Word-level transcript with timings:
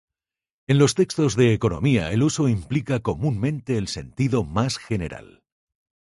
En 0.65 0.79
los 0.79 0.95
textos 0.95 1.35
de 1.35 1.53
economía 1.53 2.11
el 2.11 2.23
uso 2.23 2.47
implica 2.49 3.01
comúnmente 3.01 3.77
el 3.77 3.87
sentido 3.87 4.43
más 4.43 4.79
general. 4.79 5.43